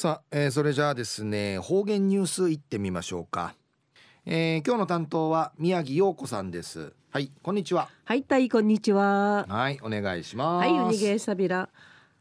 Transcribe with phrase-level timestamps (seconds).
[0.00, 3.56] さあ、えー、それじゃあですね方言ニュースいってみましょうか、
[4.26, 6.92] えー、今日の担当は宮城陽子さんです。
[7.10, 7.88] はいこんにちは。
[8.04, 9.44] はいたいこんにちは。
[9.48, 10.68] はいお願いします。
[10.68, 11.68] はいウニゲさびら。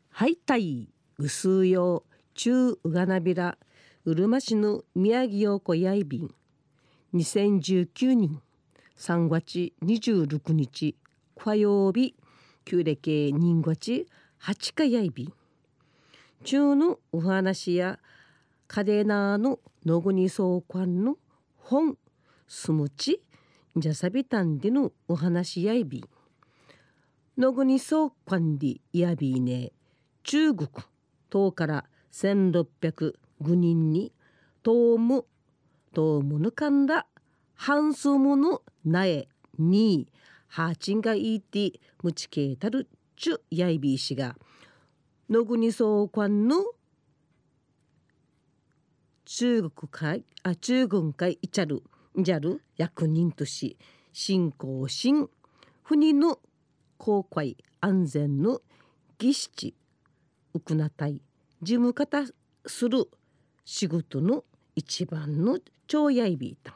[0.10, 2.04] はいたいうすうよ
[2.34, 3.60] 中うがなびら。
[4.06, 6.34] うるま市の宮城陽子やいびん。
[7.14, 8.42] 2019年
[8.98, 10.96] 3月26日
[11.38, 12.16] 火曜日
[12.66, 14.08] 旧暦人月
[14.42, 15.34] 8日やいびん
[16.44, 18.00] 中のお話や
[18.68, 21.18] カデナーののぐにそうかんの
[21.58, 21.98] 本
[22.48, 23.22] すむち
[23.76, 26.04] じゃさびたんでのお話やいび。
[27.38, 29.72] のぐにそうかんでやびね
[30.24, 30.70] 中国
[31.30, 33.14] 島から1605
[33.54, 34.12] 人に
[34.66, 35.26] 東ム
[35.94, 37.06] 東ムぬかんだ
[37.54, 39.28] 半数もの苗
[39.60, 40.08] に
[40.48, 44.36] ハーチンがいいてむちけたるちゅやいびしが。
[45.30, 46.64] 野国総監の
[49.26, 51.84] 中国会あ中軍会イチャル
[52.16, 53.78] ジャル役人とし
[54.14, 55.28] 新興新
[55.84, 56.40] 国の
[56.98, 58.62] 公開安全の
[59.18, 59.76] 儀式
[60.54, 61.22] ウクナ隊
[61.62, 62.24] 事務方
[62.66, 63.10] する
[63.66, 66.74] 仕事の一番の超やいびいた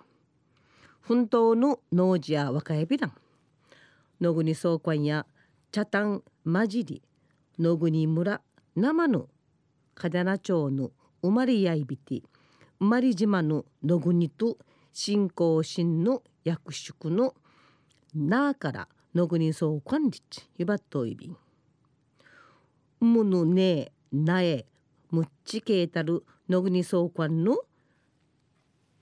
[1.07, 3.13] 本当の農事や若いびらん
[4.19, 5.25] 野国総監や
[5.71, 7.01] 茶炭混じり
[7.59, 8.41] 野国村
[8.75, 9.27] 生の
[9.95, 10.91] 嘉手町の
[11.21, 12.21] 生まれやいびて
[12.79, 14.57] 生まれ島の野国と
[14.93, 17.33] 新興新の役職の
[18.15, 21.37] なから野国総管理地ゆばっといびん
[23.01, 24.65] むぬねえなえ
[25.09, 27.57] むっちけいたる野国総管の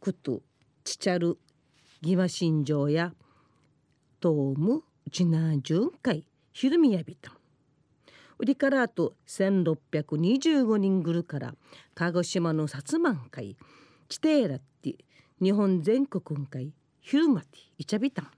[0.01, 0.41] くと
[0.83, 1.37] ちちゃる
[2.01, 3.13] 義馬新庄や
[4.19, 6.23] とうむうちな巡回
[6.53, 7.38] ひるみやびた。
[8.41, 11.55] ウリカラート1625人ぐるから
[11.93, 13.57] 鹿児島の薩満会
[14.07, 14.95] チテーラって
[15.41, 18.31] 日本全国ん会ヒューマティイチャビタン。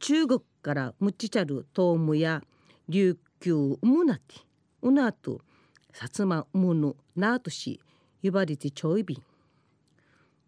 [0.00, 2.42] 中国からムチチャルトウムや
[2.90, 4.40] 琉球ウムナティ
[4.82, 5.40] ウナート
[5.94, 7.80] 薩摩ウムヌナートシ
[8.20, 9.22] ユバリティチョイビン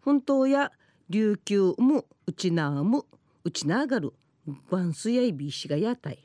[0.01, 0.71] 本当や
[1.09, 3.03] 琉球ウムウチナーム
[3.43, 4.13] ウチナーガル
[4.69, 6.23] バンスやイビシガヤタイ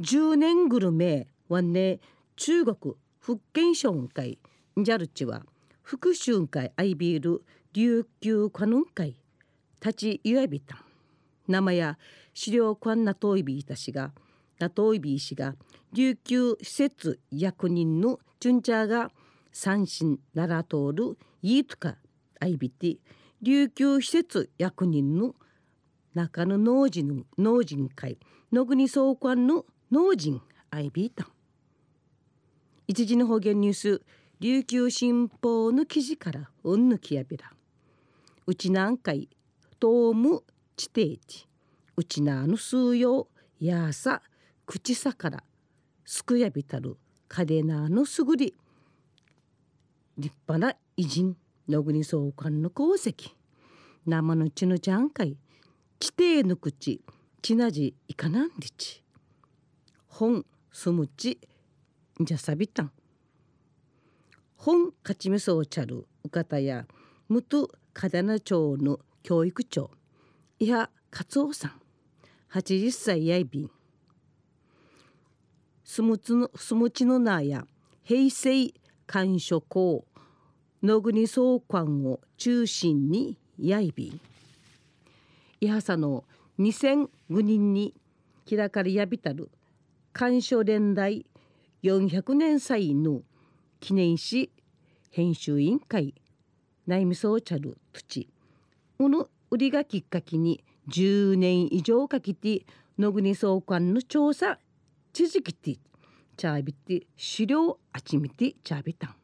[0.00, 2.00] 10年ぐるめはね
[2.36, 4.38] 中国福建省会
[4.76, 5.42] ジャルチは
[5.82, 9.16] 福春会アイビール琉球カヌン会
[9.80, 10.84] 立ちゆやびた
[11.46, 11.98] 名前や
[12.32, 14.12] 資料館なといびいたしが
[14.58, 15.54] なといびいしが
[15.92, 19.10] 琉球施設役人のチュンチャーが
[19.52, 21.96] 三振なら通るいいとか
[22.40, 22.98] アイビティ
[23.42, 25.34] 琉球施設役人の
[26.14, 28.18] 中野農人農人会
[28.52, 30.40] 野国総監の農人
[30.70, 31.26] アイビータン。
[32.88, 34.02] 一時の方言ニュース
[34.40, 37.52] 琉球新報の記事からうんぬきやびら
[38.46, 39.28] うちなんかい
[39.78, 40.42] とうむ
[40.76, 41.46] 地底地。
[41.96, 43.28] うちなの数用
[43.60, 44.22] やさ
[44.66, 45.44] 口さから
[46.04, 46.96] すくやびたる
[47.28, 48.54] カデナのすぐり。
[50.16, 51.36] 立派な偉人
[51.68, 53.32] 野国総監の功績。
[54.06, 55.36] 生の血のちゃんかい
[55.98, 57.00] 地底の口
[57.42, 59.03] ちなじいかなんりち。
[60.16, 61.40] 本すむち
[62.20, 62.92] じゃさびたん。
[64.56, 66.86] 本勝ちみそをちゃるうかたや
[67.28, 69.90] むと嘉手納町の教育長。
[70.60, 71.72] いや勝夫さん。
[72.52, 73.70] 80歳やいびん。
[75.82, 77.66] すむつのすむちのなや
[78.04, 78.72] 平成
[79.08, 80.04] 官所公
[80.80, 84.20] 野国総監を中心にやいびん。
[85.60, 86.22] いはさの
[86.60, 87.08] 2005
[87.40, 87.94] 人に
[88.48, 89.50] 開かれやびたる。
[90.14, 91.26] 鑑賞連代
[91.82, 93.22] 400年祭の
[93.80, 94.52] 記念誌
[95.10, 96.14] 編集委員会
[96.86, 98.28] 内務総チャル土
[98.96, 102.64] この売りがきっかけに10年以上かけて
[102.96, 104.58] 野国総監の調査
[105.12, 105.78] 続きて
[106.36, 109.14] チャービて資料あちみてチャービタン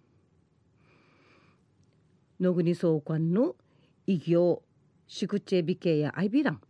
[2.40, 3.54] 野国総監の
[4.08, 4.62] 異業
[5.06, 6.60] 宿地美形やアイビラン。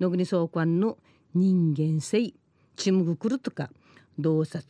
[0.00, 0.96] 野国総監の
[1.34, 2.32] 人間性
[2.78, 3.70] チムグクルとか
[4.20, 4.64] 洞察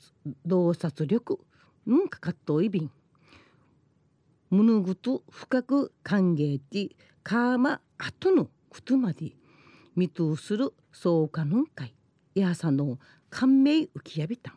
[0.46, 1.38] 洞察力
[1.86, 2.90] うんかかっといびん。
[4.50, 9.32] 物事深く考えてカーマ後のことまで
[9.94, 11.94] 見通する総可能会。
[12.34, 14.54] やさの感銘浮きやびたん。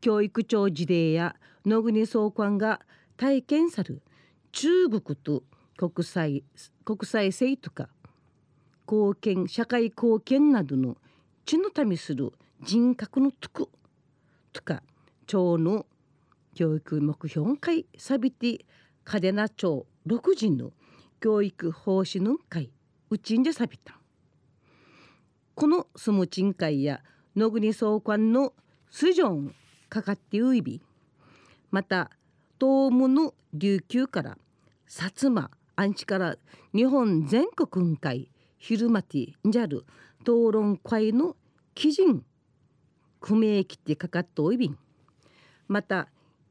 [0.00, 2.80] 教育庁事例や野国総監が
[3.18, 4.00] 体験さる
[4.52, 5.42] 中国と
[5.76, 6.42] 国際
[6.86, 7.90] 国際性とか
[8.90, 10.96] 貢献社会貢献などの
[11.50, 12.32] 地のためする
[12.62, 13.68] 人格のとく
[14.52, 14.84] とか
[15.26, 15.84] 町の
[16.54, 18.60] 教育目標会サビティ
[19.04, 20.70] 嘉手納町6時の
[21.20, 22.70] 教育奉仕の会
[23.10, 23.98] うちんじゃサビタ
[25.56, 27.00] このスムチン会や
[27.34, 28.52] 野国総監の
[28.88, 29.52] スジョン
[29.88, 30.80] かかってういび
[31.72, 32.12] また
[32.60, 34.38] 東武の琉球から
[34.88, 36.36] 薩摩アンチから
[36.72, 39.84] 日本全国会昼間ティンジャル
[40.22, 41.34] 討論会の
[41.80, 42.22] 基人
[43.20, 44.76] 不明切ってかかっとおいびん。
[45.66, 46.08] また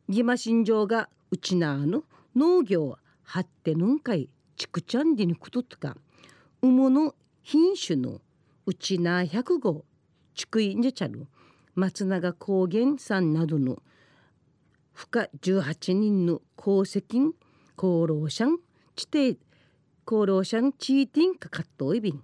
[0.08, 2.02] 義馬新庄がうちなーの
[2.36, 4.28] 農業発展のんかい
[4.58, 5.96] ちくちゃんでにくととか。
[6.64, 8.22] うもの品種の
[8.66, 9.86] うちなー100号
[10.34, 11.28] ちくいんじゃちゃる
[11.75, 13.84] 松永高原山などの
[14.94, 17.34] 負荷18人の功績
[17.78, 18.58] 功労者ん
[18.96, 19.40] 地底
[20.08, 22.24] 功労者んチーティンかかっとおいびん。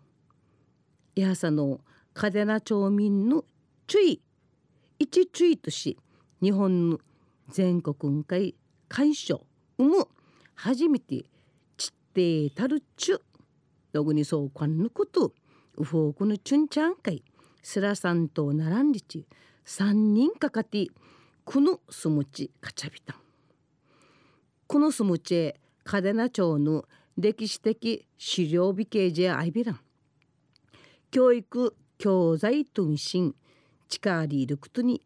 [1.16, 1.82] やさの
[2.16, 3.44] 嘉手納町民の
[3.88, 4.22] 注意
[5.00, 5.98] 一ツイートし
[6.42, 7.00] 日本の
[7.50, 8.56] 全国会
[8.88, 9.46] 干渉
[9.78, 10.08] うむ
[10.56, 11.26] 初めて
[11.76, 13.22] ちってたるちゅ
[13.92, 15.34] どぐにそうかんぬこと
[15.76, 17.22] うフォークのちゅんちゃんかい
[17.62, 19.28] スラさんと並んでち
[19.66, 20.88] 三人かかって
[21.44, 23.18] このすむちかちゃびたん
[24.68, 26.86] このすむちへ嘉手納町の
[27.18, 29.80] 歴史的資料美形じゃあいびらん。
[31.12, 33.36] 教育教材と進
[33.90, 35.02] 力りることに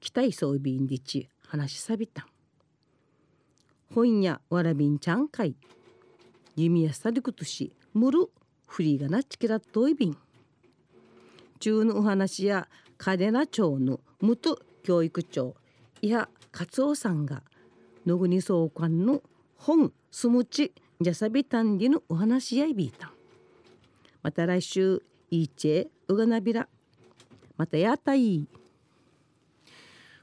[0.00, 2.26] 期待そうびんでち話しさびた。
[3.94, 5.54] 本屋わらびんちゃんかい
[6.56, 8.30] 弓やさりことしむる
[8.66, 10.16] フリーがなちきらっといびん。
[11.60, 12.68] 中のお話や
[12.98, 15.54] 嘉手納町の元教育長
[16.00, 17.42] 伊波勝夫さんが
[18.06, 19.22] 野国総監の
[19.56, 23.12] 本すむちじゃさびたんりのお話やいびいた。
[24.22, 25.02] また来週
[25.32, 26.68] いいちえうがなびら。
[27.56, 28.46] またやったい。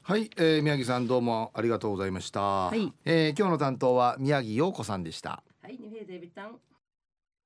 [0.04, 2.94] はい、えー、宮城さんどうもありがとうございました、はい。
[3.06, 5.42] えー今日の担当は宮城陽子さんでした。
[5.64, 6.60] はい、にへでびたん。